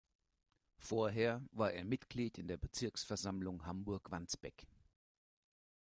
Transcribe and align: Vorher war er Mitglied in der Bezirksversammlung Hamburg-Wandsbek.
Vorher 0.79 1.43
war 1.51 1.73
er 1.73 1.83
Mitglied 1.85 2.39
in 2.39 2.47
der 2.47 2.57
Bezirksversammlung 2.57 3.67
Hamburg-Wandsbek. 3.67 4.65